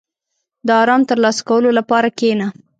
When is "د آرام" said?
0.67-1.01